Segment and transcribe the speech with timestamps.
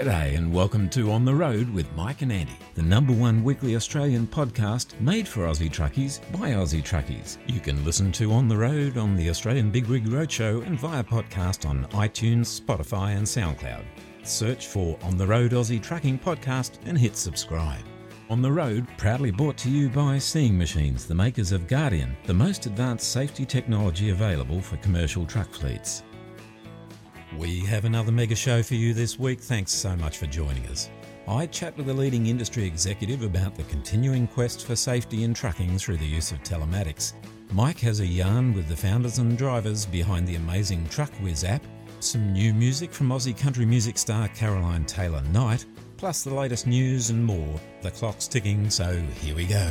[0.00, 3.76] G'day and welcome to On the Road with Mike and Andy, the number one weekly
[3.76, 7.36] Australian podcast made for Aussie truckies by Aussie truckies.
[7.46, 11.04] You can listen to On the Road on the Australian Big Rig Roadshow and via
[11.04, 13.84] podcast on iTunes, Spotify, and SoundCloud.
[14.22, 17.84] Search for On the Road Aussie Trucking Podcast and hit subscribe.
[18.30, 22.32] On the Road, proudly brought to you by Seeing Machines, the makers of Guardian, the
[22.32, 26.04] most advanced safety technology available for commercial truck fleets.
[27.38, 29.40] We have another mega show for you this week.
[29.40, 30.90] Thanks so much for joining us.
[31.28, 35.78] I chat with a leading industry executive about the continuing quest for safety in trucking
[35.78, 37.12] through the use of telematics.
[37.52, 41.62] Mike has a yarn with the founders and drivers behind the amazing TruckWiz app,
[42.00, 45.66] some new music from Aussie country music star Caroline Taylor Knight,
[45.98, 47.60] plus the latest news and more.
[47.82, 49.70] The clock's ticking, so here we go.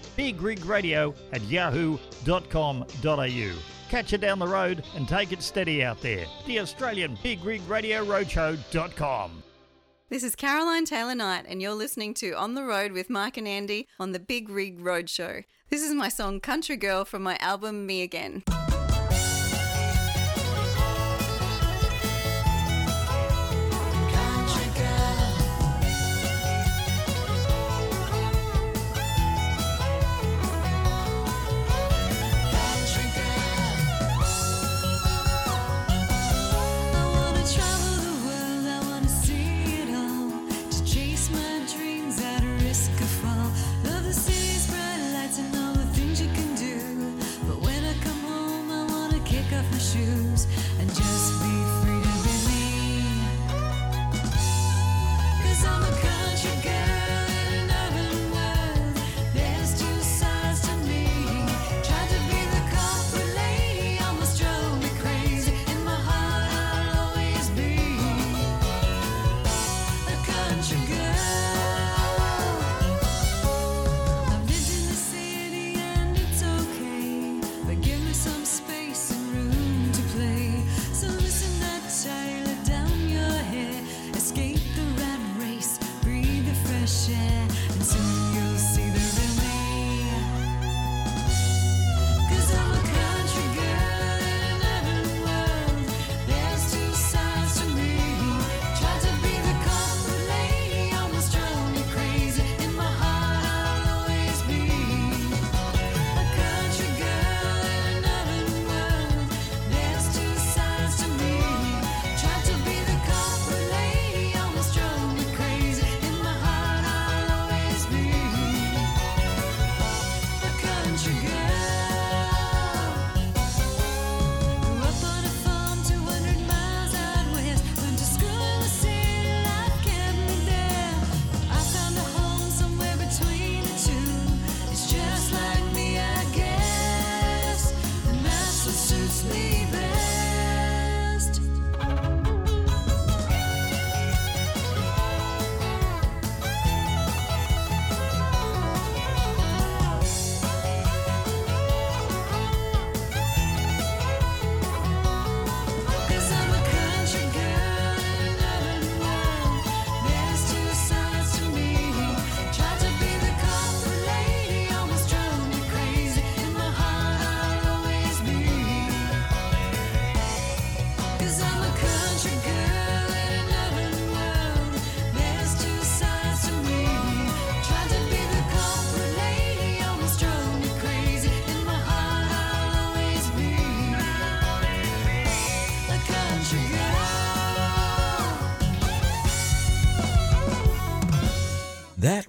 [0.21, 3.51] bigrigradio at yahoo.com.au.
[3.89, 6.25] Catch you down the road and take it steady out there.
[6.45, 9.43] The Australian Big Rig Radio Roadshow.com.
[10.09, 13.47] This is Caroline Taylor Knight, and you're listening to On the Road with Mike and
[13.47, 15.43] Andy on the Big Rig Roadshow.
[15.69, 18.43] This is my song Country Girl from my album Me Again.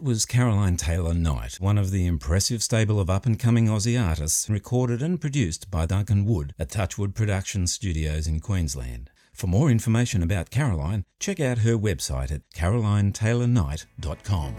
[0.03, 4.51] Was Caroline Taylor Knight, one of the impressive stable of up and coming Aussie artists,
[4.51, 9.11] recorded and produced by Duncan Wood at Touchwood Production Studios in Queensland.
[9.33, 14.57] For more information about Caroline, check out her website at carolinetaylorknight.com.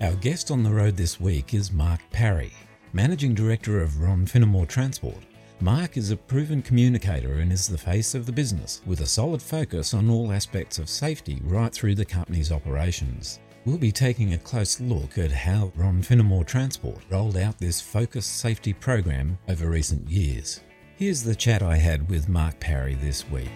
[0.00, 2.52] Our guest on the road this week is Mark Parry,
[2.92, 5.22] Managing Director of Ron Finnemore Transport.
[5.60, 9.40] Mark is a proven communicator and is the face of the business, with a solid
[9.40, 13.38] focus on all aspects of safety right through the company's operations.
[13.64, 18.38] We'll be taking a close look at how Ron Finnemore Transport rolled out this focused
[18.40, 20.60] safety program over recent years.
[20.96, 23.48] Here's the chat I had with Mark Parry this week.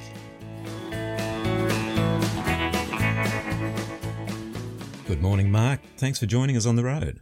[5.06, 5.80] Good morning, Mark.
[5.96, 7.20] Thanks for joining us on the road.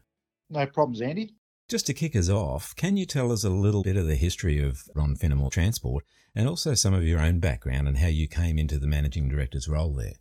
[0.51, 1.35] No problems, Andy.
[1.69, 4.63] Just to kick us off, can you tell us a little bit of the history
[4.63, 8.57] of Ron Finnemore Transport and also some of your own background and how you came
[8.57, 10.13] into the managing director's role there?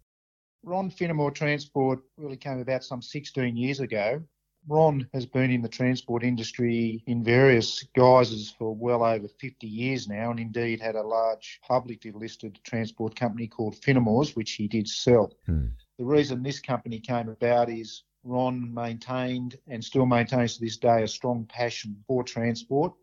[0.63, 4.24] Ron Finnemore Transport really came about some 16 years ago.
[4.68, 10.07] Ron has been in the transport industry in various guises for well over 50 years
[10.07, 14.88] now, and indeed had a large publicly listed transport company called Finnemore's, which he did
[14.88, 15.31] sell.
[15.45, 15.68] Hmm.
[16.00, 21.04] The reason this company came about is Ron maintained and still maintains to this day
[21.04, 22.94] a strong passion for transport.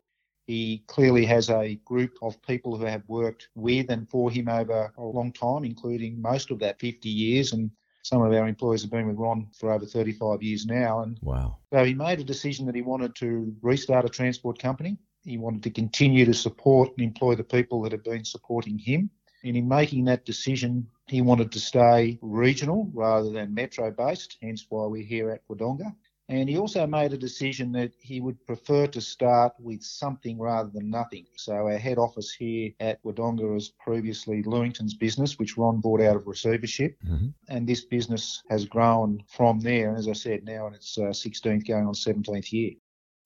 [0.45, 4.93] He clearly has a group of people who have worked with and for him over
[4.97, 7.53] a long time, including most of that 50 years.
[7.53, 7.71] And
[8.03, 11.01] some of our employees have been with Ron for over 35 years now.
[11.03, 11.59] And Wow.
[11.73, 14.97] so he made a decision that he wanted to restart a transport company.
[15.23, 19.09] He wanted to continue to support and employ the people that have been supporting him.
[19.43, 24.65] And in making that decision, he wanted to stay regional rather than metro based, hence
[24.69, 25.93] why we're here at Wodonga.
[26.29, 30.69] And he also made a decision that he would prefer to start with something rather
[30.69, 31.25] than nothing.
[31.35, 36.15] So our head office here at Wodonga is previously Lewington's business, which Ron bought out
[36.15, 39.89] of receivership hmm and this business has grown from there.
[39.89, 42.71] And as I said, now in its uh, 16th, going on 17th year.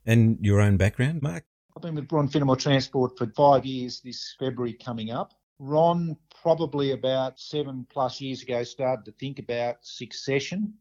[0.06, 1.44] And your own background, Mark?
[1.76, 5.32] I've been with Ron Finnemore Transport for five years this February coming up.
[5.58, 10.72] Ron, probably about seven plus years ago, started to think about succession.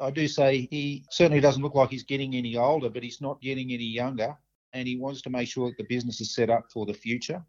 [0.00, 3.40] I do say he certainly doesn't look like he's getting any older, but he's not
[3.40, 4.36] getting any younger.
[4.72, 7.42] And he wants to make sure that the business is set up for the future.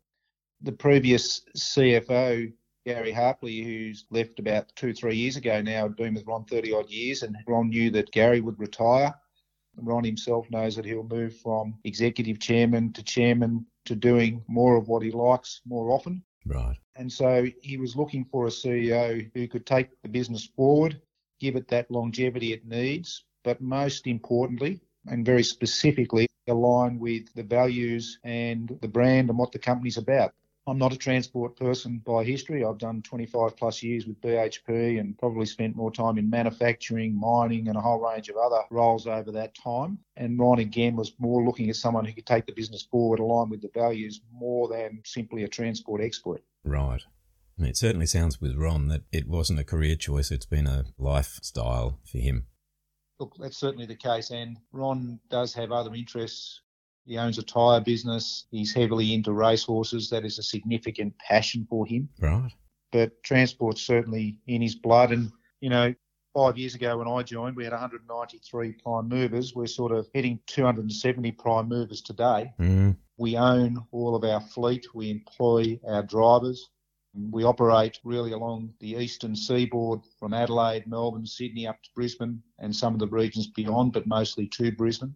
[0.61, 2.53] The previous CFO,
[2.85, 6.73] Gary Harpley, who's left about two, three years ago now, had been with Ron 30
[6.73, 9.13] odd years, and Ron knew that Gary would retire.
[9.75, 14.87] Ron himself knows that he'll move from executive chairman to chairman to doing more of
[14.87, 16.23] what he likes more often.
[16.47, 16.77] Right.
[16.95, 21.01] And so he was looking for a CEO who could take the business forward,
[21.39, 27.43] give it that longevity it needs, but most importantly, and very specifically, align with the
[27.43, 30.33] values and the brand and what the company's about.
[30.67, 32.65] I'm not a transport person by history.
[32.65, 37.69] I've done 25 plus years with BHP and probably spent more time in manufacturing, mining,
[37.69, 39.99] and a whole range of other roles over that time.
[40.17, 43.49] And Ron again was more looking at someone who could take the business forward, align
[43.49, 46.43] with the values, more than simply a transport expert.
[46.65, 47.01] Right.
[47.57, 52.01] It certainly sounds with Ron that it wasn't a career choice, it's been a lifestyle
[52.03, 52.47] for him.
[53.19, 54.31] Look, that's certainly the case.
[54.31, 56.61] And Ron does have other interests.
[57.07, 58.47] He owns a tyre business.
[58.51, 60.09] He's heavily into racehorses.
[60.09, 62.09] That is a significant passion for him.
[62.19, 62.51] Right.
[62.91, 65.13] But transport's certainly in his blood.
[65.13, 65.31] And,
[65.61, 65.95] you know,
[66.33, 69.55] five years ago when I joined, we had 193 prime movers.
[69.55, 72.51] We're sort of hitting 270 prime movers today.
[72.59, 72.97] Mm.
[73.15, 74.85] We own all of our fleet.
[74.93, 76.69] We employ our drivers.
[77.31, 82.75] We operate really along the eastern seaboard from Adelaide, Melbourne, Sydney up to Brisbane and
[82.75, 85.15] some of the regions beyond, but mostly to Brisbane.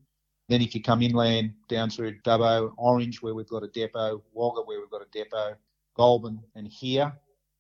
[0.50, 4.62] Then if you come inland down through Dubbo, Orange, where we've got a depot, Wagga,
[4.66, 5.56] where we've got a depot,
[5.96, 7.14] Goulburn and here.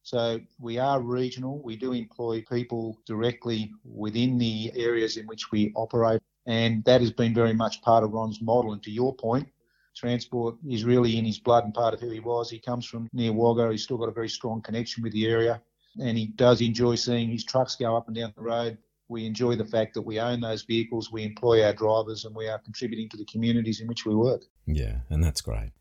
[0.03, 1.61] So we are regional.
[1.61, 6.21] We do employ people directly within the areas in which we operate.
[6.47, 8.73] And that has been very much part of Ron's model.
[8.73, 9.47] And to your point,
[9.95, 12.49] transport is really in his blood and part of who he was.
[12.49, 13.71] He comes from near Wagga.
[13.71, 15.61] He's still got a very strong connection with the area.
[16.01, 18.77] And he does enjoy seeing his trucks go up and down the road.
[19.11, 22.47] We enjoy the fact that we own those vehicles, we employ our drivers, and we
[22.47, 24.43] are contributing to the communities in which we work.
[24.65, 25.73] Yeah, and that's great.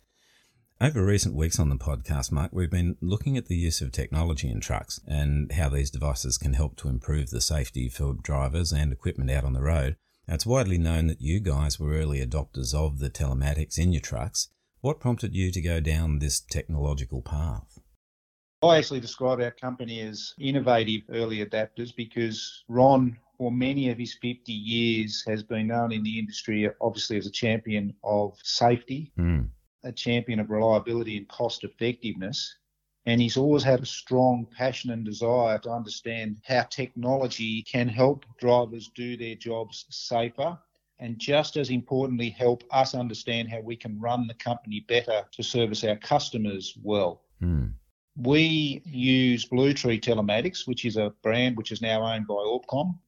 [0.81, 4.51] Over recent weeks on the podcast, Mark, we've been looking at the use of technology
[4.51, 8.93] in trucks and how these devices can help to improve the safety for drivers and
[8.93, 9.97] equipment out on the road.
[10.27, 14.03] Now, it's widely known that you guys were early adopters of the telematics in your
[14.03, 14.49] trucks.
[14.81, 17.79] What prompted you to go down this technological path?
[18.63, 24.15] I actually describe our company as innovative early adapters because Ron, for many of his
[24.21, 29.45] 50 years, has been known in the industry, obviously, as a champion of safety, Hmm.
[29.83, 32.55] a champion of reliability and cost effectiveness.
[33.07, 38.27] And he's always had a strong passion and desire to understand how technology can help
[38.39, 40.59] drivers do their jobs safer.
[40.99, 45.43] And just as importantly, help us understand how we can run the company better to
[45.43, 47.23] service our customers well.
[47.39, 47.69] Hmm.
[48.17, 52.99] We use Blue Tree Telematics, which is a brand which is now owned by ORBCOMM.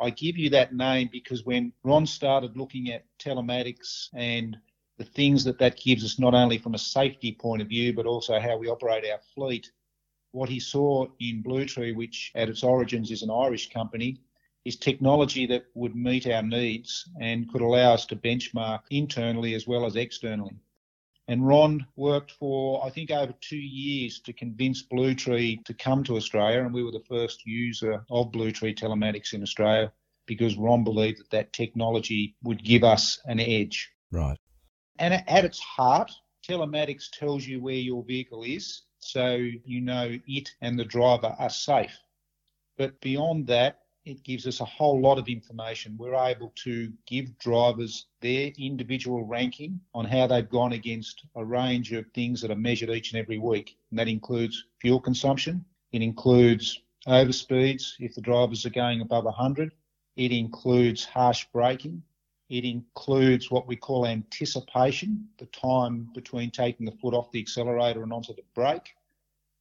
[0.00, 4.56] I give you that name because when Ron started looking at telematics and
[4.98, 8.06] the things that that gives us, not only from a safety point of view, but
[8.06, 9.70] also how we operate our fleet,
[10.32, 14.20] what he saw in Blue Tree, which at its origins is an Irish company,
[14.64, 19.66] is technology that would meet our needs and could allow us to benchmark internally as
[19.66, 20.56] well as externally.
[21.28, 26.04] And Ron worked for, I think, over two years to convince Blue Tree to come
[26.04, 26.60] to Australia.
[26.60, 29.92] And we were the first user of Blue Tree telematics in Australia
[30.26, 33.90] because Ron believed that that technology would give us an edge.
[34.12, 34.38] Right.
[34.98, 36.12] And at its heart,
[36.48, 41.50] telematics tells you where your vehicle is so you know it and the driver are
[41.50, 41.96] safe.
[42.76, 45.96] But beyond that, it gives us a whole lot of information.
[45.98, 51.92] We're able to give drivers their individual ranking on how they've gone against a range
[51.92, 53.76] of things that are measured each and every week.
[53.90, 59.74] And that includes fuel consumption, it includes overspeeds if the drivers are going above 100,
[60.16, 62.02] it includes harsh braking,
[62.48, 68.04] it includes what we call anticipation, the time between taking the foot off the accelerator
[68.04, 68.94] and onto the brake.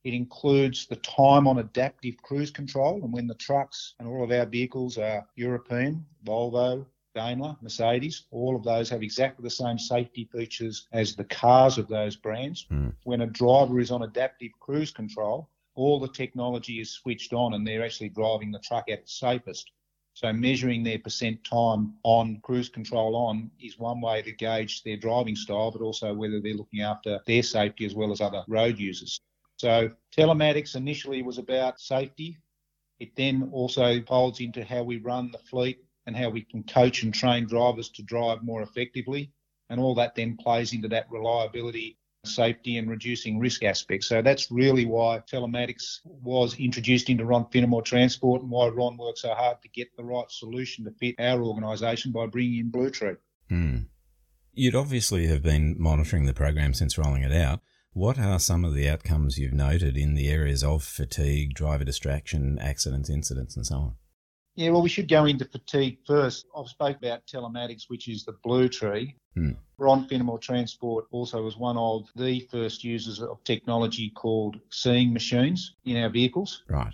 [0.06, 4.32] It includes the time on adaptive cruise control and when the trucks and all of
[4.32, 6.86] our vehicles are European, Volvo,
[7.16, 11.88] Daimler, Mercedes, all of those have exactly the same safety features as the cars of
[11.88, 12.68] those brands.
[12.72, 12.94] Mm.
[13.06, 17.66] When a driver is on adaptive cruise control, all the technology is switched on and
[17.66, 19.72] they're actually driving the truck at its safest.
[20.14, 24.98] So measuring their percent time on cruise control on is one way to gauge their
[24.98, 28.78] driving style, but also whether they're looking after their safety as well as other road
[28.78, 29.20] users.
[29.58, 32.38] So telematics initially was about safety.
[33.00, 37.04] It then also folds into how we run the fleet and how we can coach
[37.04, 39.32] and train drivers to drive more effectively.
[39.70, 44.08] And all that then plays into that reliability, safety and reducing risk aspects.
[44.08, 49.20] So that's really why telematics was introduced into Ron Finnemore Transport and why Ron worked
[49.20, 52.90] so hard to get the right solution to fit our organisation by bringing in Blue
[52.90, 53.16] Tree.
[53.50, 53.78] Hmm.
[54.54, 57.62] You'd obviously have been monitoring the program since rolling it out.
[57.96, 62.60] What are some of the outcomes you've noted in the areas of fatigue, driver distraction,
[62.60, 63.96] accidents, incidents, and so on?
[64.56, 66.46] Yeah, well, we should go into fatigue first.
[66.54, 69.16] I've spoke about telematics, which is the Blue Tree.
[69.34, 69.52] Hmm.
[69.78, 75.76] Ron Finnemore Transport also was one of the first users of technology called seeing machines
[75.86, 76.64] in our vehicles.
[76.68, 76.94] Right.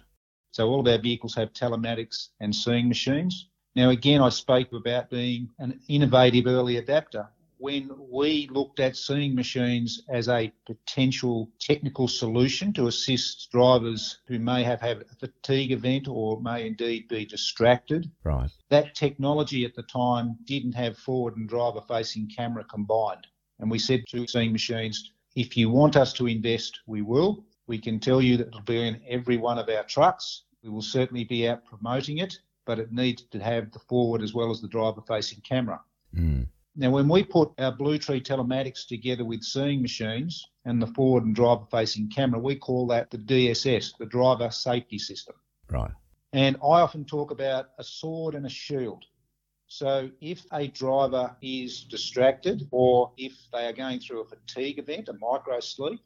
[0.52, 3.50] So all of our vehicles have telematics and seeing machines.
[3.76, 7.28] Now, again, I spoke about being an innovative early adapter.
[7.62, 14.40] When we looked at seeing machines as a potential technical solution to assist drivers who
[14.40, 18.50] may have had a fatigue event or may indeed be distracted, Right.
[18.70, 23.28] that technology at the time didn't have forward and driver facing camera combined.
[23.60, 27.46] And we said to Seeing Machines, if you want us to invest, we will.
[27.68, 30.46] We can tell you that it'll be in every one of our trucks.
[30.64, 34.34] We will certainly be out promoting it, but it needs to have the forward as
[34.34, 35.80] well as the driver facing camera.
[36.16, 36.46] Hmm.
[36.76, 41.26] Now, when we put our Blue Tree telematics together with seeing machines and the forward
[41.26, 45.36] and driver facing camera, we call that the DSS, the driver safety system.
[45.70, 45.92] Right.
[46.32, 49.04] And I often talk about a sword and a shield.
[49.68, 55.10] So if a driver is distracted or if they are going through a fatigue event,
[55.10, 56.00] a micro sleep,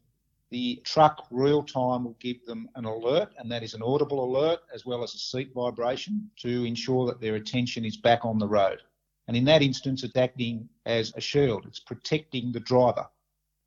[0.50, 4.60] the truck real time will give them an alert, and that is an audible alert
[4.74, 8.48] as well as a seat vibration to ensure that their attention is back on the
[8.48, 8.80] road.
[9.28, 13.08] And in that instance, it's acting as a shield, it's protecting the driver.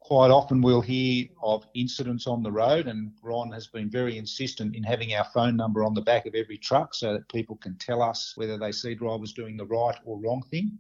[0.00, 4.77] Quite often, we'll hear of incidents on the road, and Ron has been very insistent
[4.77, 7.77] in having our phone number on the back of every truck so that people can
[7.77, 10.79] tell us whether they see drivers doing the right or wrong thing.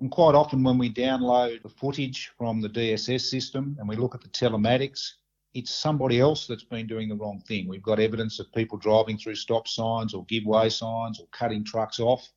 [0.00, 4.16] And quite often, when we download the footage from the DSS system and we look
[4.16, 5.12] at the telematics,
[5.54, 7.68] it's somebody else that's been doing the wrong thing.
[7.68, 11.64] We've got evidence of people driving through stop signs or give way signs or cutting
[11.64, 12.28] trucks off.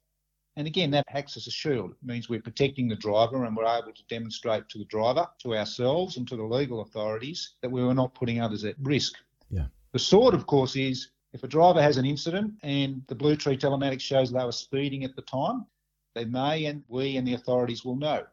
[0.57, 1.91] And again, that acts as a shield.
[1.91, 5.55] It means we're protecting the driver and we're able to demonstrate to the driver, to
[5.55, 9.15] ourselves, and to the legal authorities that we were not putting others at risk.
[9.49, 9.67] Yeah.
[9.91, 13.57] The sword, of course, is if a driver has an incident and the Blue Tree
[13.57, 15.65] telematics shows they were speeding at the time,
[16.13, 18.23] they may and we and the authorities will know.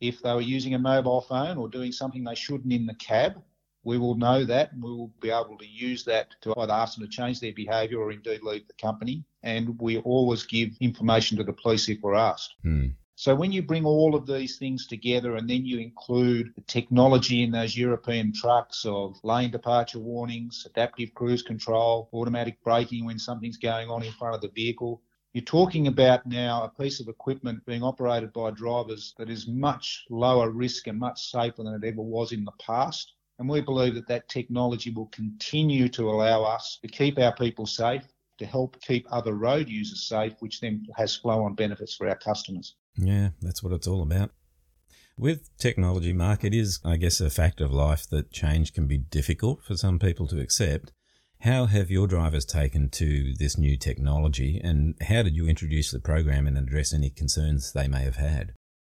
[0.00, 3.42] If they were using a mobile phone or doing something they shouldn't in the cab,
[3.82, 6.98] we will know that and we will be able to use that to either ask
[6.98, 9.24] them to change their behaviour or indeed leave the company.
[9.42, 12.54] And we always give information to the police if we're asked.
[12.62, 12.88] Hmm.
[13.20, 17.42] So when you bring all of these things together and then you include the technology
[17.42, 23.58] in those European trucks of lane departure warnings, adaptive cruise control, automatic braking when something's
[23.58, 25.02] going on in front of the vehicle,
[25.34, 30.04] you're talking about now a piece of equipment being operated by drivers that is much
[30.08, 33.12] lower risk and much safer than it ever was in the past.
[33.38, 37.66] And we believe that that technology will continue to allow us to keep our people
[37.66, 38.02] safe,
[38.40, 42.16] to help keep other road users safe, which then has flow on benefits for our
[42.16, 42.74] customers.
[42.96, 44.32] Yeah, that's what it's all about.
[45.16, 48.98] With technology, Mark, it is, I guess, a fact of life that change can be
[48.98, 50.92] difficult for some people to accept.
[51.40, 56.00] How have your drivers taken to this new technology and how did you introduce the
[56.00, 58.52] program and address any concerns they may have had?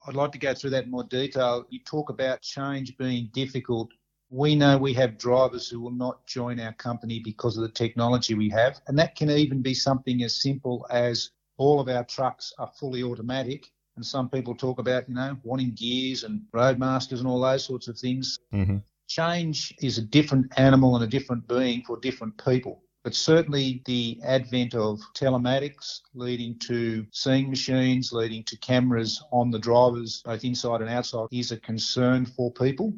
[0.07, 1.65] I'd like to go through that in more detail.
[1.71, 3.91] You talk about change being difficult.
[4.35, 8.33] We know we have drivers who will not join our company because of the technology
[8.33, 12.51] we have, and that can even be something as simple as all of our trucks
[12.59, 13.71] are fully automatic.
[13.97, 17.89] And some people talk about, you know, wanting gears and roadmasters and all those sorts
[17.89, 18.39] of things.
[18.55, 18.79] Mm-hmm.
[19.07, 22.83] Change is a different animal and a different being for different people.
[23.05, 29.59] But certainly the advent of telematics leading to seeing machines, leading to cameras on the
[29.59, 32.95] drivers, both inside and outside, is a concern for people.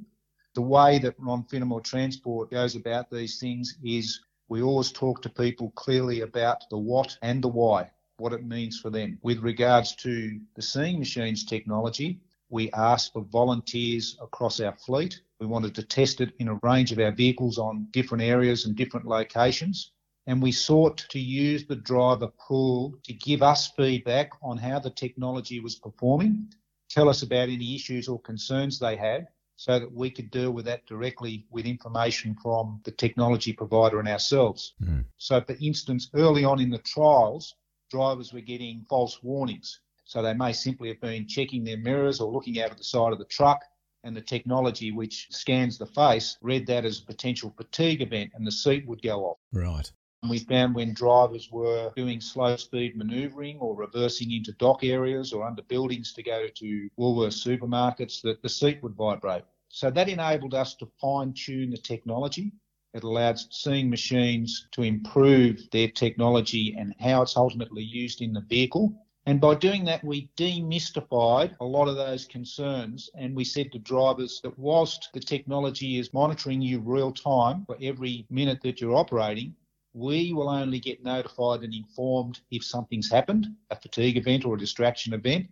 [0.55, 5.29] The way that Ron Finnemore Transport goes about these things is we always talk to
[5.29, 9.19] people clearly about the what and the why, what it means for them.
[9.23, 12.21] With regards to the seeing machines technology,
[12.51, 15.21] we asked for volunteers across our fleet.
[15.41, 18.77] We wanted to test it in a range of our vehicles on different areas and
[18.77, 19.91] different locations.
[20.29, 24.91] And we sought to use the driver pool to give us feedback on how the
[24.91, 26.53] technology was performing,
[26.89, 30.65] tell us about any issues or concerns they had, so that we could deal with
[30.65, 34.75] that directly with information from the technology provider and ourselves.
[34.83, 35.05] Mm.
[35.17, 37.55] So, for instance, early on in the trials,
[37.91, 39.81] drivers were getting false warnings.
[40.05, 43.13] So they may simply have been checking their mirrors or looking out of the side
[43.13, 43.63] of the truck,
[44.03, 48.47] and the technology which scans the face read that as a potential fatigue event, and
[48.47, 49.39] the seat would go off.
[49.53, 49.91] Right.
[50.28, 55.47] We found when drivers were doing slow speed manoeuvring or reversing into dock areas or
[55.47, 59.44] under buildings to go to Woolworths supermarkets that the seat would vibrate.
[59.68, 62.53] So that enabled us to fine tune the technology.
[62.94, 68.40] It allowed seeing machines to improve their technology and how it's ultimately used in the
[68.40, 68.94] vehicle.
[69.27, 73.11] And by doing that, we demystified a lot of those concerns.
[73.14, 77.77] And we said to drivers that whilst the technology is monitoring you real time for
[77.83, 79.55] every minute that you're operating,
[79.94, 84.59] we will only get notified and informed if something's happened, a fatigue event or a
[84.59, 85.46] distraction event.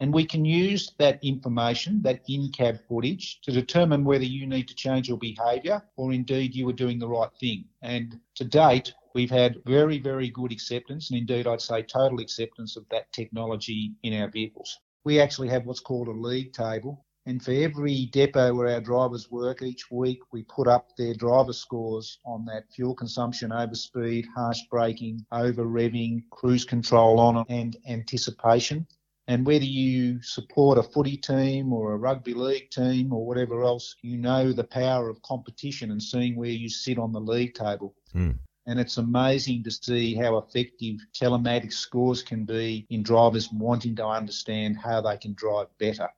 [0.00, 4.66] And we can use that information, that in cab footage, to determine whether you need
[4.66, 7.64] to change your behaviour or indeed you were doing the right thing.
[7.82, 12.76] And to date, we've had very, very good acceptance, and indeed I'd say total acceptance
[12.76, 14.80] of that technology in our vehicles.
[15.04, 17.06] We actually have what's called a league table.
[17.26, 21.54] And for every depot where our drivers work each week, we put up their driver
[21.54, 28.86] scores on that fuel consumption, overspeed, harsh braking, over revving, cruise control on and anticipation.
[29.26, 33.96] And whether you support a footy team or a rugby league team or whatever else,
[34.02, 37.94] you know the power of competition and seeing where you sit on the league table.
[38.14, 38.38] Mm.
[38.66, 44.06] And it's amazing to see how effective telematics scores can be in drivers wanting to
[44.06, 46.10] understand how they can drive better.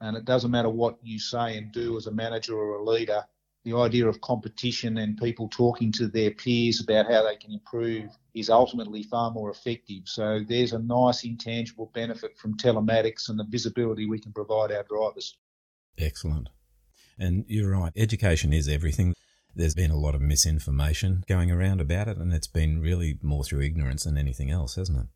[0.00, 3.24] And it doesn't matter what you say and do as a manager or a leader,
[3.64, 8.10] the idea of competition and people talking to their peers about how they can improve
[8.34, 10.02] is ultimately far more effective.
[10.06, 14.84] So there's a nice intangible benefit from telematics and the visibility we can provide our
[14.84, 15.36] drivers.
[15.98, 16.48] Excellent.
[17.18, 19.14] And you're right, education is everything.
[19.54, 23.42] There's been a lot of misinformation going around about it, and it's been really more
[23.42, 25.06] through ignorance than anything else, hasn't it?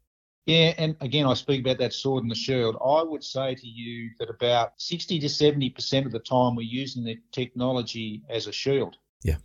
[0.46, 2.76] Yeah, and again, I speak about that sword and the shield.
[2.84, 7.04] I would say to you that about 60 to 70% of the time we're using
[7.04, 8.96] the technology as a shield.
[9.22, 9.36] Yeah.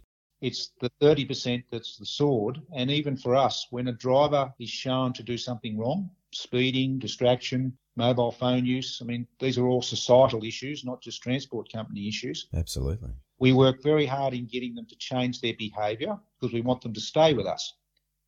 [0.42, 2.62] It's the 30% that's the sword.
[2.76, 7.78] And even for us, when a driver is shown to do something wrong, speeding, distraction,
[7.96, 12.48] mobile phone use, I mean, these are all societal issues, not just transport company issues.
[12.56, 13.12] Absolutely.
[13.40, 16.94] We work very hard in getting them to change their behaviour because we want them
[16.94, 17.74] to stay with us.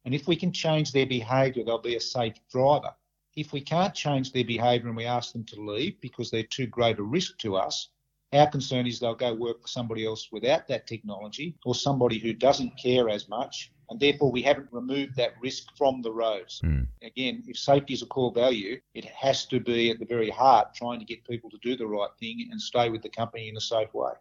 [0.05, 2.93] And if we can change their behaviour, they'll be a safe driver.
[3.35, 6.67] If we can't change their behaviour and we ask them to leave because they're too
[6.67, 7.89] great a risk to us,
[8.33, 12.33] our concern is they'll go work for somebody else without that technology or somebody who
[12.33, 13.71] doesn't care as much.
[13.89, 16.61] And therefore, we haven't removed that risk from the roads.
[16.63, 16.85] Mm.
[17.01, 20.75] Again, if safety is a core value, it has to be at the very heart
[20.75, 23.57] trying to get people to do the right thing and stay with the company in
[23.57, 24.11] a safe way.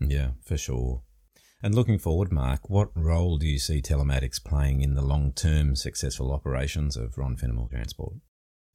[0.00, 1.02] Yeah, for sure.
[1.62, 5.76] And looking forward, Mark, what role do you see telematics playing in the long term
[5.76, 8.14] successful operations of Ron Finnemore Transport?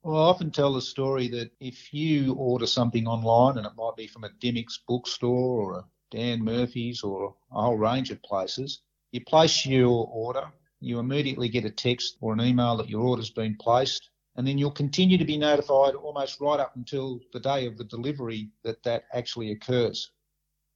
[0.03, 3.95] Well, I often tell the story that if you order something online, and it might
[3.97, 8.81] be from a Dymocks bookstore or a Dan Murphy's or a whole range of places,
[9.11, 13.31] you place your order, you immediately get a text or an email that your order's
[13.31, 17.65] been placed, and then you'll continue to be notified almost right up until the day
[17.65, 20.11] of the delivery that that actually occurs.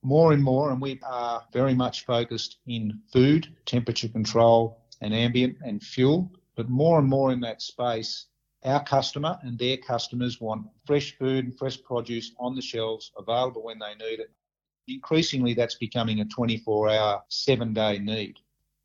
[0.01, 5.57] More and more, and we are very much focused in food, temperature control, and ambient
[5.63, 6.31] and fuel.
[6.55, 8.27] But more and more in that space,
[8.63, 13.63] our customer and their customers want fresh food and fresh produce on the shelves available
[13.63, 14.31] when they need it.
[14.87, 18.39] Increasingly, that's becoming a 24 hour, seven day need.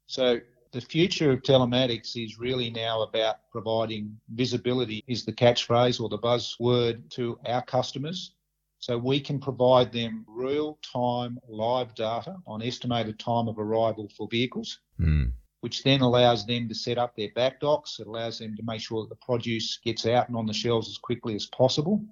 [0.06, 0.40] So
[0.72, 6.18] the future of telematics is really now about providing visibility, is the catchphrase or the
[6.18, 8.33] buzzword to our customers.
[8.86, 14.28] So we can provide them real time live data on estimated time of arrival for
[14.30, 15.32] vehicles, Mm.
[15.60, 17.98] which then allows them to set up their back docks.
[17.98, 20.90] It allows them to make sure that the produce gets out and on the shelves
[20.90, 22.04] as quickly as possible.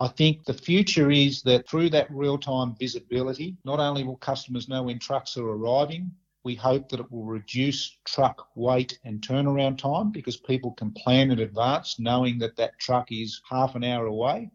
[0.00, 4.68] I think the future is that through that real time visibility, not only will customers
[4.68, 6.10] know when trucks are arriving,
[6.44, 11.30] we hope that it will reduce truck wait and turnaround time because people can plan
[11.30, 14.50] in advance knowing that that truck is half an hour away.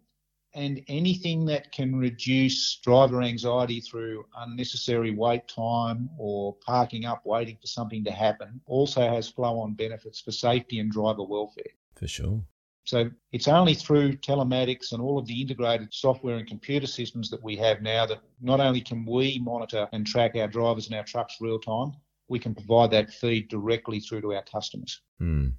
[0.56, 7.58] And anything that can reduce driver anxiety through unnecessary wait time or parking up waiting
[7.60, 11.74] for something to happen also has flow on benefits for safety and driver welfare.
[11.96, 12.44] For sure.
[12.86, 17.42] So it's only through telematics and all of the integrated software and computer systems that
[17.42, 21.04] we have now that not only can we monitor and track our drivers and our
[21.04, 21.94] trucks real time,
[22.28, 25.02] we can provide that feed directly through to our customers.
[25.18, 25.50] Hmm.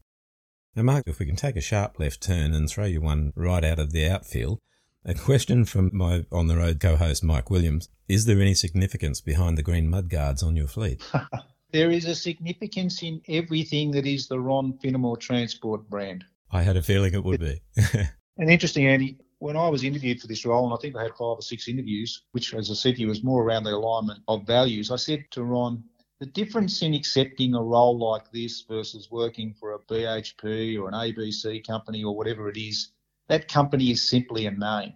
[0.76, 3.64] Now, Mark, if we can take a sharp left turn and throw you one right
[3.64, 4.60] out of the outfield,
[5.04, 9.20] a question from my on the road co host, Mike Williams Is there any significance
[9.20, 11.02] behind the green mudguards on your fleet?
[11.72, 16.24] There is a significance in everything that is the Ron Finnemore Transport brand.
[16.52, 17.62] I had a feeling it would be.
[18.36, 21.12] And interesting, Andy, when I was interviewed for this role, and I think I had
[21.12, 24.20] five or six interviews, which, as I said to you, was more around the alignment
[24.28, 25.84] of values, I said to Ron,
[26.20, 30.94] the difference in accepting a role like this versus working for a BHP or an
[30.94, 32.92] ABC company or whatever it is,
[33.28, 34.94] that company is simply a name.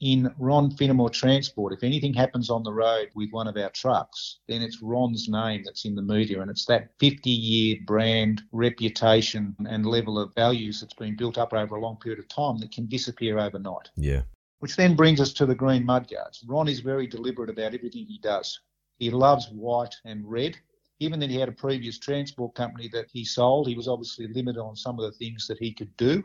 [0.00, 4.40] In Ron Finnemore Transport, if anything happens on the road with one of our trucks,
[4.46, 9.56] then it's Ron's name that's in the media, and it's that 50 year brand reputation
[9.66, 12.72] and level of values that's been built up over a long period of time that
[12.72, 13.88] can disappear overnight.
[13.96, 14.22] yeah.
[14.58, 16.44] Which then brings us to the green mudguards.
[16.46, 18.58] Ron is very deliberate about everything he does.
[18.98, 20.56] He loves white and red.
[20.98, 24.60] Given that he had a previous transport company that he sold, he was obviously limited
[24.60, 26.24] on some of the things that he could do.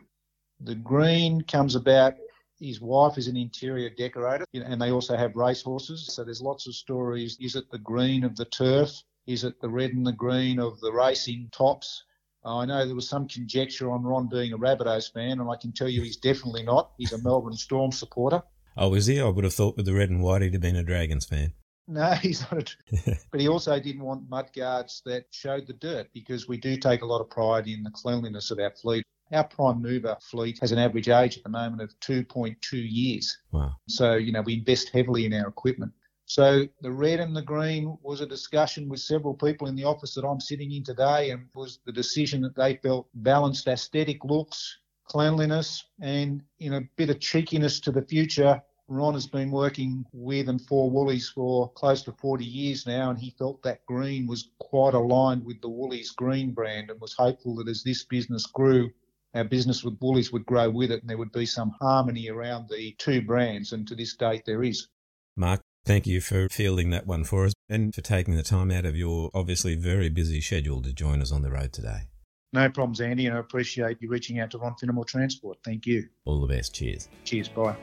[0.64, 2.14] The green comes about.
[2.60, 6.06] His wife is an interior decorator, and they also have racehorses.
[6.14, 7.36] So there's lots of stories.
[7.40, 9.02] Is it the green of the turf?
[9.26, 12.04] Is it the red and the green of the racing tops?
[12.44, 15.56] Uh, I know there was some conjecture on Ron being a Rabbitohs fan, and I
[15.56, 16.92] can tell you he's definitely not.
[16.96, 18.42] He's a Melbourne Storm supporter.
[18.76, 19.20] Oh, is he?
[19.20, 21.54] I would have thought with the red and white he'd have been a Dragons fan.
[21.88, 22.76] No, he's not.
[22.92, 27.02] A, but he also didn't want mudguards that showed the dirt because we do take
[27.02, 29.04] a lot of pride in the cleanliness of our fleet.
[29.32, 33.38] Our prime mover fleet has an average age at the moment of 2.2 years.
[33.50, 33.74] Wow.
[33.88, 35.92] So, you know, we invest heavily in our equipment.
[36.26, 40.14] So the red and the green was a discussion with several people in the office
[40.14, 44.78] that I'm sitting in today and was the decision that they felt balanced aesthetic looks,
[45.04, 48.62] cleanliness and in a bit of cheekiness to the future.
[48.88, 53.18] Ron has been working with and for Woolies for close to 40 years now, and
[53.18, 57.54] he felt that green was quite aligned with the Woolies green brand and was hopeful
[57.56, 58.90] that as this business grew,
[59.34, 62.68] our business with Woolies would grow with it and there would be some harmony around
[62.68, 63.72] the two brands.
[63.72, 64.88] And to this date, there is.
[65.36, 68.84] Mark, thank you for fielding that one for us and for taking the time out
[68.84, 72.08] of your obviously very busy schedule to join us on the road today.
[72.52, 75.58] No problems, Andy, and I appreciate you reaching out to Ron Finnemore Transport.
[75.64, 76.08] Thank you.
[76.26, 76.74] All the best.
[76.74, 77.08] Cheers.
[77.24, 77.48] Cheers.
[77.48, 77.76] Bye.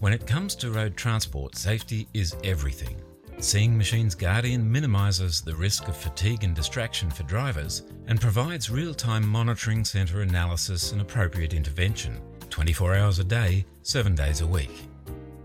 [0.00, 2.96] When it comes to road transport, safety is everything.
[3.42, 8.94] Seeing Machines Guardian minimises the risk of fatigue and distraction for drivers and provides real
[8.94, 14.70] time monitoring centre analysis and appropriate intervention 24 hours a day, 7 days a week.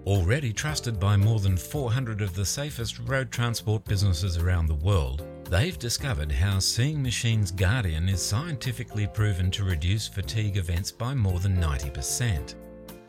[0.06, 5.26] Already trusted by more than 400 of the safest road transport businesses around the world,
[5.46, 11.40] they've discovered how Seeing Machines Guardian is scientifically proven to reduce fatigue events by more
[11.40, 12.54] than 90%.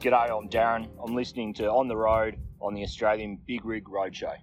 [0.00, 0.90] G'day, I'm Darren.
[1.02, 4.34] I'm listening to On the Road on the Australian Big Rig Roadshow.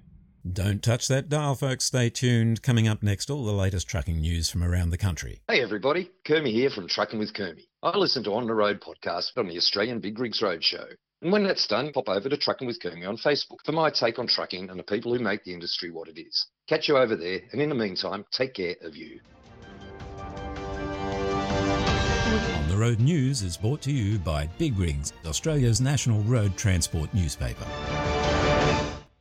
[0.51, 1.85] Don't touch that dial, folks.
[1.85, 2.61] Stay tuned.
[2.61, 5.41] Coming up next, all the latest trucking news from around the country.
[5.47, 6.11] Hey, everybody.
[6.23, 7.67] Kermie here from Trucking with Kermie.
[7.81, 10.85] I listen to On the Road podcast on the Australian Big Rigs Road Show,
[11.23, 14.19] And when that's done, pop over to Trucking with Kermie on Facebook for my take
[14.19, 16.45] on trucking and the people who make the industry what it is.
[16.69, 19.19] Catch you over there, and in the meantime, take care of you.
[22.27, 27.11] On the Road News is brought to you by Big Rigs, Australia's national road transport
[27.15, 27.65] newspaper.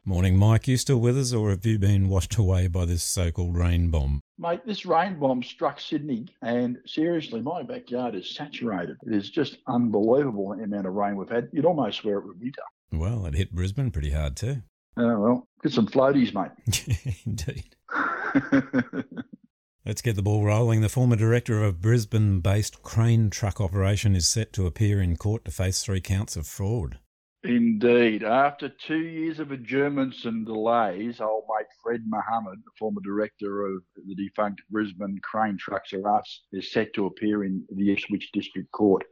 [0.07, 0.69] Morning, Mike.
[0.69, 3.91] You still with us, or have you been washed away by this so called rain
[3.91, 4.21] bomb?
[4.37, 8.99] Mate, this rain bomb struck Sydney, and seriously, my backyard is saturated.
[9.07, 11.49] It is just unbelievable the amount of rain we've had.
[11.53, 12.61] You'd almost swear it was winter.
[12.93, 14.61] Well, it hit Brisbane pretty hard too.
[14.99, 16.51] Oh, well, get some floaties, mate.
[17.25, 17.75] Indeed.
[19.87, 20.83] Let's get the ball rolling.
[20.83, 25.17] The former director of a Brisbane based crane truck operation is set to appear in
[25.17, 26.99] court to face three counts of fraud.
[27.45, 28.23] Indeed.
[28.25, 33.83] After two years of adjournments and delays, old mate Fred Mohammed, the former director of
[34.07, 38.73] the defunct Brisbane Crane Trucks R Us, is set to appear in the Ipswich District
[38.73, 39.05] Court.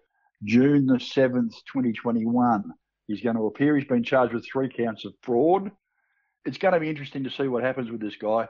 [0.45, 2.64] June the 7th, 2021.
[3.07, 3.77] He's going to appear.
[3.77, 5.71] He's been charged with three counts of fraud.
[6.47, 8.49] It's going to be interesting to see what happens with this guy.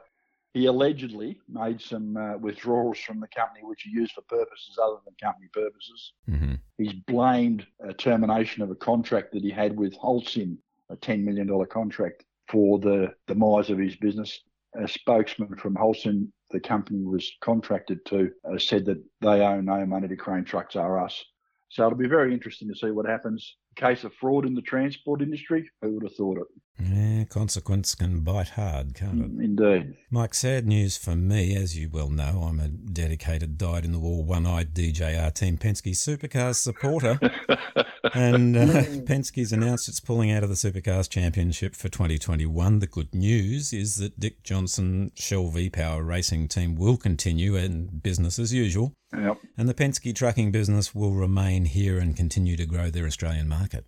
[0.54, 4.96] He allegedly made some uh, withdrawals from the company which he used for purposes other
[5.04, 6.12] than company purposes.
[6.28, 6.54] Mm-hmm.
[6.76, 10.58] He's blamed a termination of a contract that he had with Holcim,
[10.90, 14.40] a $10 million contract for the demise of his business.
[14.78, 19.86] A spokesman from Holcim, the company was contracted to, uh, said that they owe no
[19.86, 21.24] money to Crane Trucks R Us.
[21.70, 23.56] So it'll be very interesting to see what happens.
[23.76, 26.46] Case of fraud in the transport industry, who would have thought it?
[26.78, 29.44] Yeah, consequence can bite hard, can't it?
[29.44, 29.94] Indeed.
[30.10, 31.54] Mike, sad news for me.
[31.54, 35.58] As you well know, I'm a dedicated, dyed in the wall, one eyed DJR Team
[35.58, 37.20] Penske Supercars supporter.
[38.14, 42.78] and uh, Penske's announced it's pulling out of the Supercars Championship for 2021.
[42.80, 48.02] The good news is that Dick Johnson Shell V Power Racing Team will continue and
[48.02, 48.94] business as usual.
[49.16, 49.38] Yep.
[49.56, 53.84] And the Penske trucking business will remain here and continue to grow their Australian market.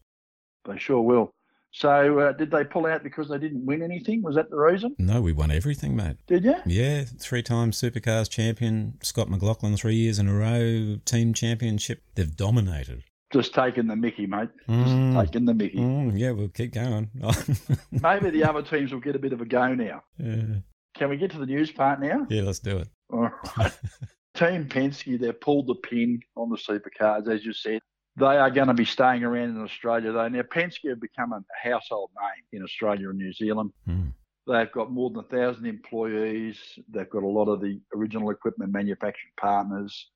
[0.67, 1.31] They sure will.
[1.75, 4.23] So uh, did they pull out because they didn't win anything?
[4.23, 4.95] Was that the reason?
[4.97, 6.17] No, we won everything, mate.
[6.29, 6.55] Did you?
[6.65, 12.03] Yeah, three time Supercars champion, Scott McLaughlin three years in a row, team championship.
[12.15, 13.03] They've dominated.
[13.33, 14.51] Just taking the mickey, mate.
[14.69, 14.85] Mm.
[15.17, 15.79] Just taking the mickey.
[15.79, 17.11] Mm, yeah, we'll keep going.
[17.91, 20.05] Maybe the other teams will get a bit of a go now.
[20.19, 20.59] yeah.
[20.97, 22.25] Can we get to the news part now?
[22.31, 22.89] yeah, let's do it.
[23.13, 23.73] All right.
[24.37, 27.81] Team Penske, they've pulled the pin on the supercars, as you said.
[28.17, 30.29] They are going to be staying around in Australia, though.
[30.29, 33.73] Now, Penske have become a household name in Australia and New Zealand.
[33.89, 34.13] Mm.
[34.47, 36.59] They've got more than a thousand employees.
[36.89, 40.11] They've got a lot of the original equipment manufacturing partners.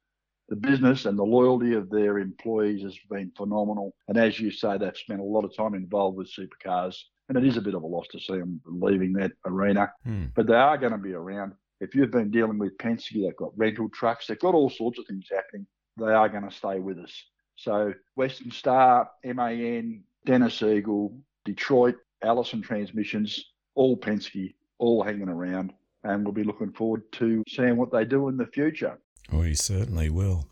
[0.48, 3.94] The business and the loyalty of their employees has been phenomenal.
[4.06, 6.96] And as you say, they've spent a lot of time involved with supercars.
[7.28, 9.92] And it is a bit of a loss to see them leaving that arena.
[10.06, 10.32] Mm.
[10.34, 11.52] But they are going to be around.
[11.80, 15.06] If you've been dealing with Penske, they've got rental trucks, they've got all sorts of
[15.06, 15.66] things happening.
[15.98, 17.12] They are going to stay with us.
[17.58, 21.12] So Western Star, MAN, Dennis Eagle,
[21.44, 25.72] Detroit, Allison Transmissions, all Penske, all hanging around.
[26.04, 28.96] And we'll be looking forward to seeing what they do in the future.
[29.32, 30.46] Oh, we certainly will.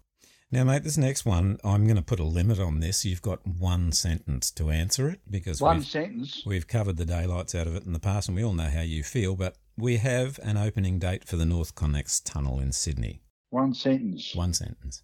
[0.50, 3.04] Now, mate, this next one, I'm going to put a limit on this.
[3.04, 6.42] You've got one sentence to answer it because One we've, sentence.
[6.44, 8.80] we've covered the daylights out of it in the past and we all know how
[8.82, 13.20] you feel, but we have an opening date for the NorthConnex Tunnel in Sydney.
[13.50, 14.34] One sentence.
[14.34, 15.02] One sentence.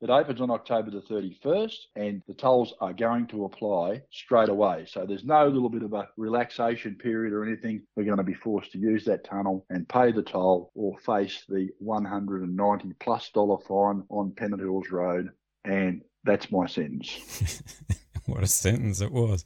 [0.00, 4.86] It opens on October the 31st, and the tolls are going to apply straight away.
[4.88, 7.82] So there's no little bit of a relaxation period or anything.
[7.96, 11.44] We're going to be forced to use that tunnel and pay the toll or face
[11.48, 15.30] the 190 plus dollar fine on Pennant Hills Road.
[15.64, 17.60] And that's my sentence.
[18.26, 19.44] what a sentence it was.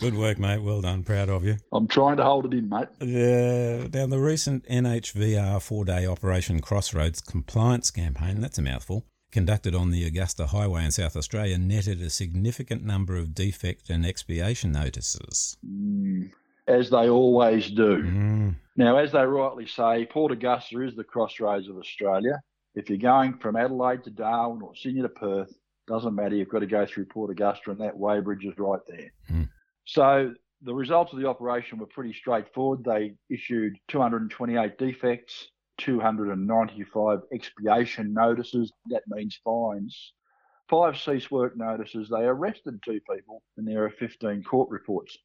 [0.00, 0.62] Good work, mate.
[0.62, 1.04] Well done.
[1.04, 1.58] Proud of you.
[1.70, 2.88] I'm trying to hold it in, mate.
[3.00, 3.86] Yeah.
[3.92, 9.90] Now, the recent NHVR four day Operation Crossroads compliance campaign, that's a mouthful, conducted on
[9.90, 15.56] the Augusta Highway in South Australia, netted a significant number of defect and expiation notices.
[15.66, 16.30] Mm,
[16.68, 18.02] as they always do.
[18.02, 18.54] Mm.
[18.76, 22.40] Now, as they rightly say, Port Augusta is the crossroads of Australia.
[22.74, 25.52] If you're going from Adelaide to Darwin or Sydney to Perth,
[25.88, 29.12] doesn't matter, you've got to go through Port Augusta, and that weighbridge is right there.
[29.30, 29.48] Mm.
[29.84, 32.84] So the results of the operation were pretty straightforward.
[32.84, 35.48] They issued 228 defects,
[35.84, 38.72] 295 expiation notices.
[38.86, 40.12] That means fines.
[40.68, 42.08] Five cease work notices.
[42.08, 45.18] They arrested two people, and there are 15 court reports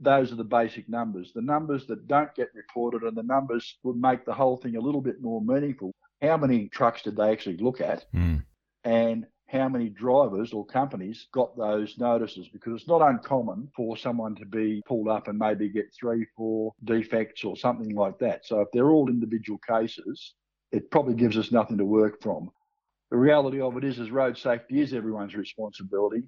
[0.00, 1.32] those are the basic numbers.
[1.34, 4.80] The numbers that don't get reported and the numbers would make the whole thing a
[4.80, 5.92] little bit more meaningful.
[6.22, 8.06] How many trucks did they actually look at?
[8.14, 8.44] Mm.
[8.84, 12.48] And how many drivers or companies got those notices?
[12.48, 16.72] Because it's not uncommon for someone to be pulled up and maybe get three, four
[16.84, 18.46] defects or something like that.
[18.46, 20.34] So if they're all individual cases,
[20.70, 22.50] it probably gives us nothing to work from.
[23.10, 26.22] The reality of it is, is road safety is everyone's responsibility.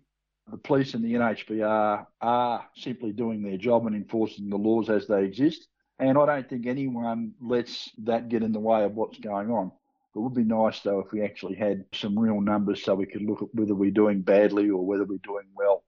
[0.50, 5.06] The police and the NHVR are simply doing their job and enforcing the laws as
[5.06, 5.68] they exist.
[6.00, 9.70] And I don't think anyone lets that get in the way of what's going on.
[10.14, 13.22] It would be nice though if we actually had some real numbers so we could
[13.22, 15.84] look at whether we're doing badly or whether we're doing well.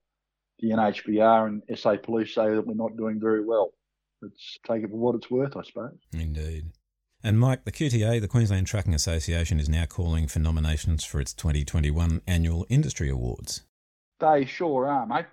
[0.59, 3.73] The NHVR and SA Police say that we're not doing very well.
[4.21, 5.97] Let's take it for what it's worth, I suppose.
[6.13, 6.71] Indeed.
[7.23, 11.33] And Mike, the QTA, the Queensland Trucking Association, is now calling for nominations for its
[11.33, 13.63] 2021 annual Industry Awards.
[14.19, 15.25] They sure are, mate.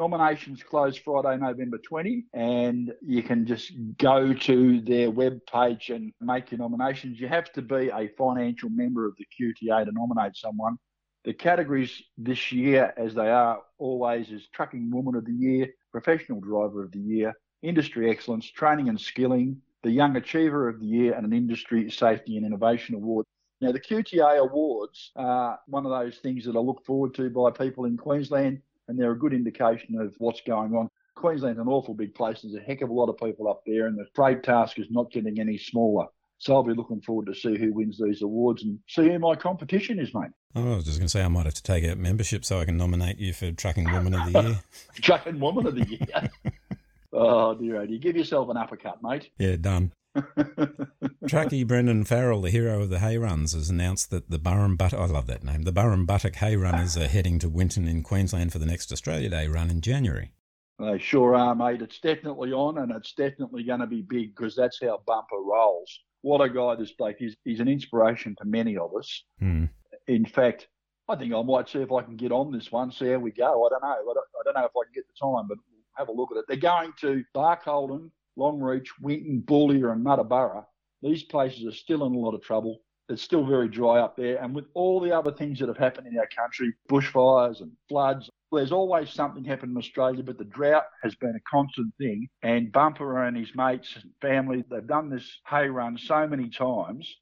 [0.00, 6.10] Nominations close Friday, November 20, and you can just go to their web page and
[6.22, 7.20] make your nominations.
[7.20, 10.78] You have to be a financial member of the QTA to nominate someone.
[11.26, 16.40] The categories this year, as they are always, is Trucking Woman of the Year, Professional
[16.40, 21.12] Driver of the Year, Industry Excellence, Training and Skilling, the Young Achiever of the Year,
[21.12, 23.26] and an Industry Safety and Innovation Award.
[23.60, 27.50] Now, the QTA Awards are one of those things that I look forward to by
[27.50, 30.90] people in Queensland, and they're a good indication of what's going on.
[31.14, 32.42] Queensland's an awful big place.
[32.42, 34.86] There's a heck of a lot of people up there, and the trade task is
[34.90, 36.06] not getting any smaller.
[36.38, 39.36] So I'll be looking forward to see who wins these awards and see who my
[39.36, 40.30] competition is, mate.
[40.56, 42.58] Oh, I was just going to say I might have to take out membership so
[42.58, 44.58] I can nominate you for Trucking Woman of the Year.
[45.02, 46.30] Trucking Woman of the Year.
[47.12, 47.98] oh, dear, oh, dear.
[47.98, 49.30] Give yourself an uppercut, mate.
[49.38, 49.92] Yeah, done.
[50.16, 55.06] Truckie Brendan Farrell, the hero of the hay runs, has announced that the Burrumbuttock, I
[55.06, 58.66] love that name, the Burrumbuttock hay runners are heading to Winton in Queensland for the
[58.66, 60.32] next Australia Day run in January.
[60.78, 61.82] They sure are, mate.
[61.82, 66.00] It's definitely on, and it's definitely going to be big because that's how Bumper rolls.
[66.22, 67.36] What a guy this bloke is.
[67.44, 69.24] He's an inspiration to many of us.
[69.38, 69.66] Hmm.
[70.08, 70.68] In fact,
[71.08, 73.30] I think I might see if I can get on this one, see how we
[73.30, 73.66] go.
[73.66, 73.88] I don't know.
[73.88, 75.58] I don't, I don't know if I can get the time, but
[75.96, 76.44] have a look at it.
[76.48, 80.64] They're going to Barcaldine, Longreach, Winton, Boulia, and Muttaburra.
[81.02, 82.80] These places are still in a lot of trouble.
[83.10, 84.42] It's still very dry up there.
[84.42, 88.30] And with all the other things that have happened in our country, bushfires and floods,
[88.52, 92.28] there's always something happening in Australia, but the drought has been a constant thing.
[92.42, 97.16] And Bumper and his mates and family, they've done this hay run so many times.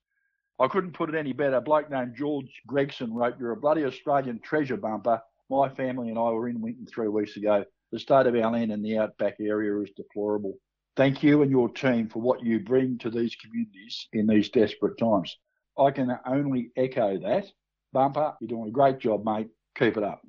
[0.60, 1.56] I couldn't put it any better.
[1.56, 5.20] A bloke named George Gregson wrote, You're a bloody Australian treasure, Bumper.
[5.50, 7.64] My family and I were in Winton three weeks ago.
[7.92, 10.54] The state of our land in the outback area is deplorable.
[10.98, 14.98] Thank you and your team for what you bring to these communities in these desperate
[14.98, 15.38] times.
[15.78, 17.46] I can only echo that.
[17.92, 19.46] Bumper, you're doing a great job, mate.
[19.76, 20.22] Keep it up.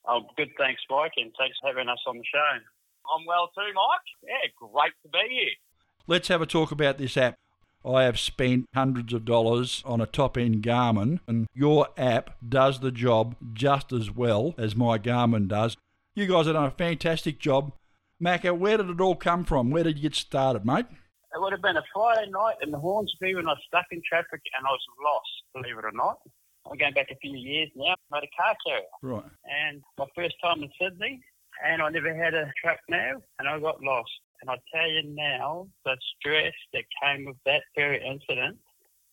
[0.08, 0.48] Oh, good.
[0.58, 2.58] Thanks, Mike, and thanks for having us on the show.
[3.16, 4.00] I'm well too, Mike.
[4.24, 5.50] Yeah, great to be here.
[6.08, 7.36] Let's have a talk about this app.
[7.86, 12.80] I have spent hundreds of dollars on a top end Garmin, and your app does
[12.80, 15.76] the job just as well as my Garmin does.
[16.18, 17.70] You guys have done a fantastic job.
[18.20, 19.70] Macca, where did it all come from?
[19.70, 20.86] Where did you get started, mate?
[20.90, 24.02] It would have been a Friday night in the Hornsby when I was stuck in
[24.04, 26.18] traffic and I was lost, believe it or not.
[26.68, 27.94] I'm going back a few years now.
[28.12, 28.84] I had a car carrier.
[29.00, 29.30] Right.
[29.44, 31.22] And my first time in Sydney,
[31.64, 34.10] and I never had a truck now, and I got lost.
[34.40, 38.58] And I tell you now, the stress that came with that very incident,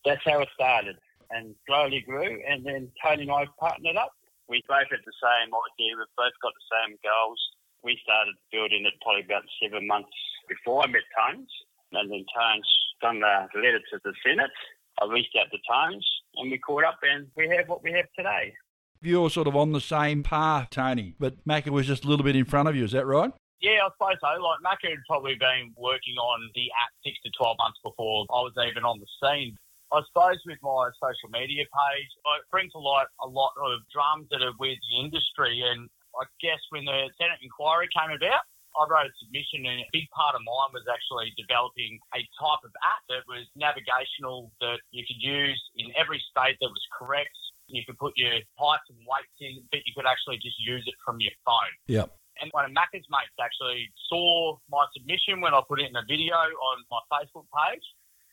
[0.03, 0.95] that's how it started.
[1.30, 4.12] And slowly grew, and then Tony and I partnered up.
[4.48, 7.41] We both had the same idea, we've both got the same goals.
[7.84, 10.14] We started building it probably about seven months
[10.50, 11.50] before I met Tones,
[11.93, 12.70] and then Tones
[13.02, 14.54] done the letter to the Senate.
[15.02, 16.06] I reached out to Tones,
[16.38, 18.54] and we caught up, and we have what we have today.
[19.02, 22.36] You're sort of on the same path, Tony, but Macca was just a little bit
[22.36, 22.86] in front of you.
[22.86, 23.32] Is that right?
[23.62, 24.41] Yeah, I suppose so.
[24.41, 28.41] Like Macca had probably been working on the app six to twelve months before I
[28.41, 29.58] was even on the scene.
[29.96, 34.28] I suppose with my social media page, it brings to light a lot of drums
[34.36, 35.64] that are with the industry.
[35.64, 35.88] And
[36.20, 38.43] I guess when the Senate inquiry came about,
[38.76, 42.60] I wrote a submission, and a big part of mine was actually developing a type
[42.68, 47.32] of app that was navigational that you could use in every state that was correct.
[47.72, 51.00] You could put your heights and weights in, but you could actually just use it
[51.08, 51.72] from your phone.
[51.88, 52.12] Yep.
[52.43, 56.04] And one of Macca's mates actually saw my submission when I put it in a
[56.04, 57.88] video on my Facebook page.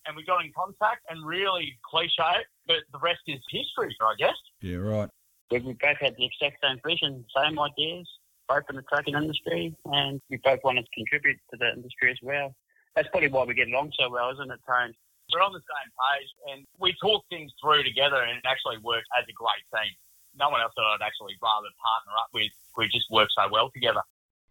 [0.07, 4.37] And we got in contact and really cliche, but the rest is history, I guess.
[4.61, 5.09] Yeah, right.
[5.51, 8.09] We we both had the exact same vision, same ideas,
[8.49, 12.19] both in the trucking industry, and we both wanted to contribute to the industry as
[12.23, 12.55] well.
[12.97, 14.93] That's probably why we get along so well, isn't it, Tone?
[15.33, 19.05] We're on the same page, and we talk things through together and it actually work
[19.17, 19.93] as a great team.
[20.35, 22.53] No one else that I'd actually rather partner up with.
[22.77, 24.01] We just work so well together.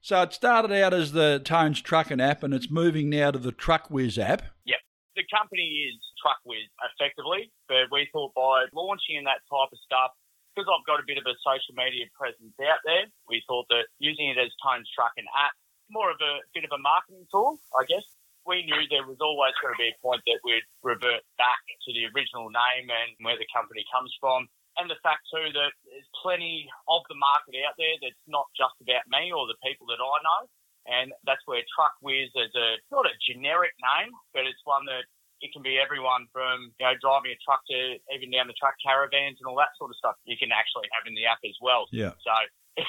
[0.01, 3.51] So it started out as the Tones Trucking app, and it's moving now to the
[3.51, 4.43] TruckWiz app.
[4.65, 4.79] Yep.
[5.15, 10.15] The company is TruckWiz effectively, but we thought by launching in that type of stuff,
[10.55, 13.91] because I've got a bit of a social media presence out there, we thought that
[13.99, 15.55] using it as Tones Trucking app,
[15.91, 18.07] more of a bit of a marketing tool, I guess.
[18.47, 21.89] We knew there was always going to be a point that we'd revert back to
[21.93, 24.47] the original name and where the company comes from.
[24.79, 28.73] And the fact too that there's plenty of the market out there that's not just
[28.79, 30.41] about me or the people that I know.
[30.89, 35.05] And that's where TruckWiz is a not a generic name, but it's one that
[35.41, 38.77] it can be everyone from you know driving a truck to even down the truck
[38.81, 40.17] caravans and all that sort of stuff.
[40.25, 41.85] You can actually have in the app as well.
[41.93, 42.17] Yeah.
[42.21, 42.33] So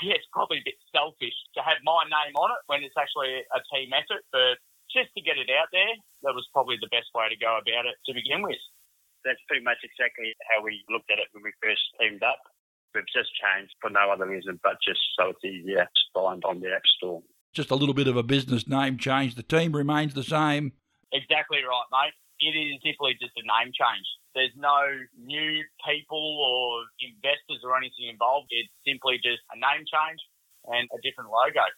[0.04, 3.42] yeah, it's probably a bit selfish to have my name on it when it's actually
[3.42, 4.60] a team effort, but
[4.92, 7.88] just to get it out there, that was probably the best way to go about
[7.88, 8.60] it to begin with.
[9.24, 12.38] That's pretty much exactly how we looked at it when we first teamed up.
[12.92, 16.60] We've just changed for no other reason but just so it's easier to find on
[16.60, 17.24] the App Store.
[17.52, 19.34] Just a little bit of a business name change.
[19.34, 20.72] The team remains the same.
[21.12, 22.14] Exactly right, mate.
[22.40, 24.06] It is simply just a name change.
[24.34, 24.80] There's no
[25.20, 28.48] new people or investors or anything involved.
[28.50, 30.20] It's simply just a name change
[30.64, 31.68] and a different logo.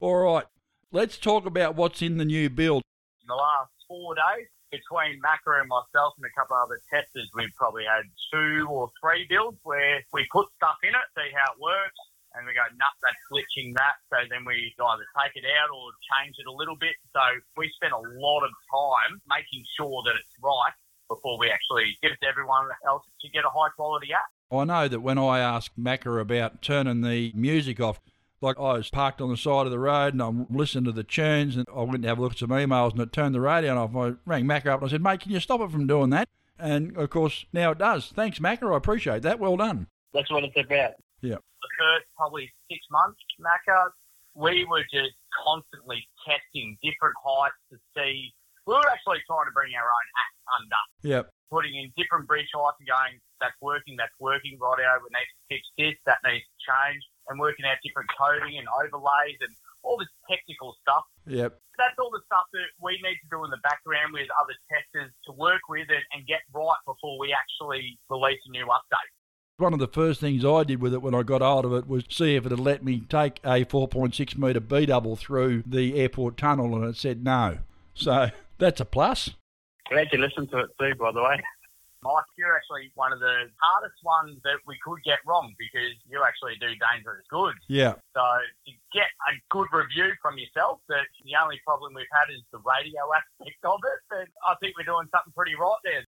[0.00, 0.46] All right,
[0.90, 2.82] let's talk about what's in the new build.
[3.20, 7.28] In the last four days, between Macca and myself and a couple of other testers,
[7.34, 11.52] we've probably had two or three builds where we put stuff in it, see how
[11.52, 12.00] it works,
[12.38, 13.98] and we go, nuts, that's glitching that.
[14.08, 16.94] So then we either take it out or change it a little bit.
[17.12, 17.20] So
[17.58, 20.72] we spent a lot of time making sure that it's right
[21.10, 24.30] before we actually give it to everyone else to get a high quality app.
[24.50, 28.00] I know that when I asked Macca about turning the music off,
[28.40, 31.02] like I was parked on the side of the road and I'm listening to the
[31.02, 33.40] tunes and I went to have a look at some emails and it turned the
[33.40, 33.96] radio off.
[33.96, 36.28] I rang Macca up and I said, mate, can you stop it from doing that?
[36.58, 38.12] And of course, now it does.
[38.14, 38.72] Thanks, Macca.
[38.72, 39.38] I appreciate that.
[39.38, 39.86] Well done.
[40.14, 40.92] That's what it's about.
[41.22, 41.36] Yeah.
[41.42, 43.90] the first probably six months, Macca,
[44.34, 48.30] we were just constantly testing different heights to see.
[48.66, 51.24] We were actually trying to bring our own act under, Yep.
[51.50, 55.38] putting in different bridge heights and going, that's working, that's working, right we need to
[55.48, 59.50] fix this, that needs to change, and working out different coding and overlays and
[59.82, 61.04] all this technical stuff.
[61.26, 61.58] Yep.
[61.78, 65.14] That's all the stuff that we need to do in the background with other testers
[65.26, 69.12] to work with it and get right before we actually release a new update.
[69.58, 71.88] One of the first things I did with it when I got hold of it
[71.88, 75.98] was see if it had let me take a 4.6 metre B double through the
[75.98, 77.58] airport tunnel, and it said no.
[77.92, 79.30] So that's a plus.
[79.90, 81.42] Glad you listened to it too, by the way.
[82.06, 86.22] Mike, you're actually one of the hardest ones that we could get wrong because you
[86.22, 87.58] actually do dangerous goods.
[87.66, 87.98] Yeah.
[88.14, 92.46] So to get a good review from yourself, that the only problem we've had is
[92.54, 93.98] the radio aspect of it.
[94.06, 96.06] But I think we're doing something pretty right there.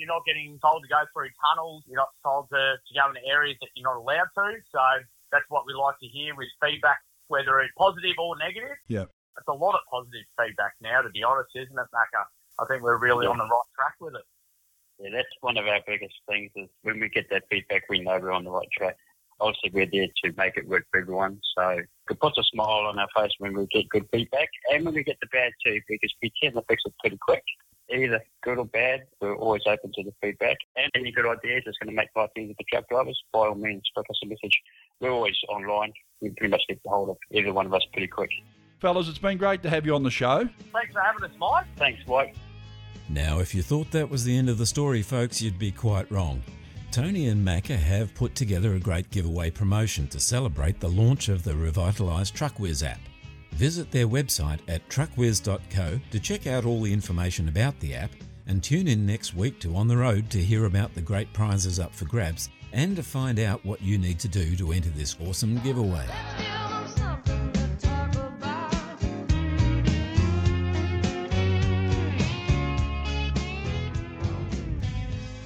[0.00, 1.84] You're not getting told to go through tunnels.
[1.84, 4.56] You're not told to, to go into areas that you're not allowed to.
[4.72, 4.80] So
[5.28, 8.80] that's what we like to hear with feedback, whether it's positive or negative.
[8.88, 9.12] Yeah.
[9.36, 12.24] It's a lot of positive feedback now, to be honest, isn't it, Macca?
[12.56, 14.24] I think we're really on the right track with it.
[15.00, 18.18] Yeah, that's one of our biggest things is when we get that feedback, we know
[18.20, 18.96] we're on the right track.
[19.40, 21.40] Obviously, we're there to make it work for everyone.
[21.56, 24.94] So it puts a smile on our face when we get good feedback and when
[24.94, 27.44] we get the bad too, because we tend to fix it pretty quick.
[27.92, 30.56] Either good or bad, we're always open to the feedback.
[30.76, 33.54] And any good ideas that's going to make life easier for truck drivers, by all
[33.54, 34.60] means, drop us a message.
[35.00, 35.92] we're always online.
[36.20, 38.30] We pretty much get the hold of either one of us pretty quick.
[38.80, 40.48] Fellas, it's been great to have you on the show.
[40.72, 41.66] Thanks for having us, Mike.
[41.76, 42.34] Thanks, Mike.
[43.08, 46.10] Now, if you thought that was the end of the story, folks, you'd be quite
[46.10, 46.42] wrong.
[46.90, 51.44] Tony and Macca have put together a great giveaway promotion to celebrate the launch of
[51.44, 53.00] the revitalised TruckWiz app.
[53.52, 58.10] Visit their website at truckwiz.co to check out all the information about the app
[58.46, 61.78] and tune in next week to On the Road to hear about the great prizes
[61.78, 65.16] up for grabs and to find out what you need to do to enter this
[65.20, 66.06] awesome giveaway.